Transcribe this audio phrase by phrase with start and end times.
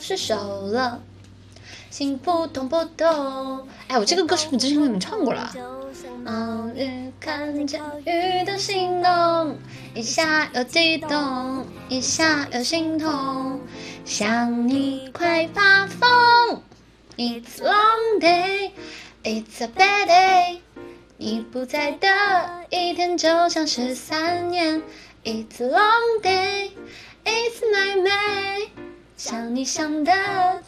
[0.00, 1.02] 失手了，
[1.90, 3.66] 心扑通扑通。
[3.88, 5.52] 哎，我这个歌是不是之前给你们唱过了？
[6.26, 9.56] 嗯，雨看见雨的心动，
[9.94, 13.60] 一下又激动，一下又心痛，
[14.04, 16.62] 想你快发疯。
[17.16, 18.72] It's a long day,
[19.22, 20.58] it's a bad day。
[21.16, 22.08] 你不在的
[22.70, 24.82] 一天就像是三年。
[25.26, 26.72] It's a long day,
[27.24, 28.68] it's a nightmare。
[29.16, 30.12] 想你想的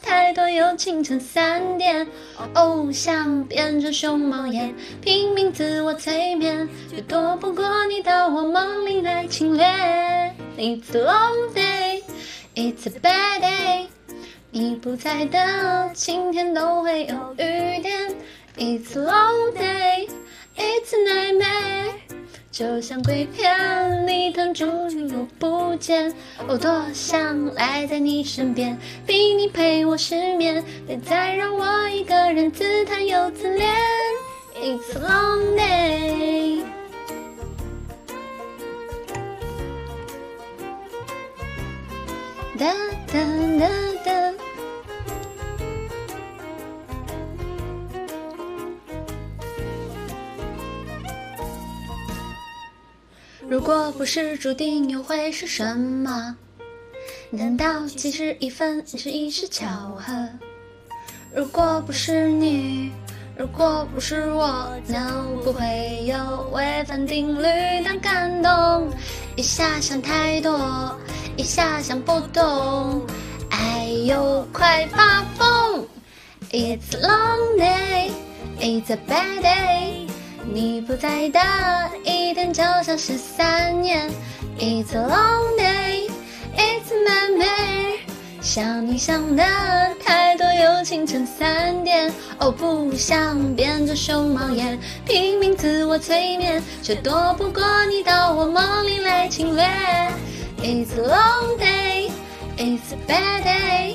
[0.00, 2.08] 太多，又清晨三点。
[2.54, 9.66] 偶像变成熊猫眼，拼命自我催眠，却躲不过你到我梦里来侵略。
[10.56, 12.02] It's a long day,
[12.54, 13.86] it's a bad day。
[14.52, 18.16] 你不在的晴天都会有雨点。
[18.56, 20.09] It's a long day,
[20.56, 21.55] it's a nightmare。
[22.56, 26.10] 就像鬼片里躺住又不见。
[26.48, 33.66] 我多想赖在你身边，逼你陪我失眠，别再让我一个人自叹又自怜。
[34.59, 36.63] It's a long day。
[42.59, 42.73] 哒
[43.13, 43.20] 哒
[43.60, 43.68] 哒
[44.02, 44.45] 哒。
[53.48, 56.36] 如果不是注定，又会是什么？
[57.30, 59.66] 难道七十一分是一时巧
[59.96, 60.28] 合？
[61.32, 62.90] 如果不是你，
[63.38, 67.44] 如果不是我，那不会有违反定律
[67.84, 68.91] 的感动。
[69.36, 70.98] 一下想太多，
[71.36, 73.06] 一下想不懂，
[73.50, 75.86] 爱又快发疯。
[76.50, 78.10] It's a long day,
[78.58, 80.06] it's a bad day.
[80.52, 81.41] 你不在的
[82.04, 84.08] 一天就像是三年。
[84.58, 86.08] It's a long day,
[86.56, 87.98] it's a nightmare。
[88.41, 89.44] 想你想的
[90.02, 92.10] 太多，又清晨三点。
[92.38, 99.64] 哦，不想变成熊猫眼，拼命自我催眠，却躲不过你到我梦里来侵略。
[100.62, 102.10] It's a long day,
[102.56, 103.94] it's a bad day。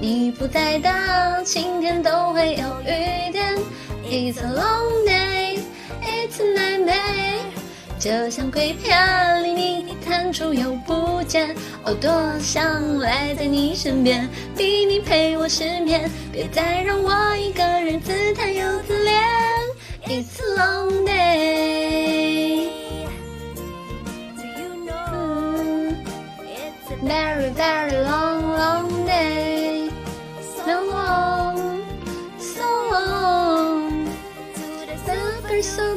[0.00, 3.56] 你不在的晴天都会有雨点。
[4.06, 5.33] It's a long day。
[6.24, 7.52] It's my man
[7.98, 11.54] 就像鬼片里你弹出又不见，
[11.84, 14.26] 我多想赖在你身边，
[14.56, 19.12] 逼你陪我失眠，别再让我一个人自叹又自怜。
[20.06, 22.68] It's a long day
[24.36, 25.94] do you know?
[26.40, 26.96] It's a。
[27.06, 29.63] Very very long long day。
[35.54, 35.94] are so.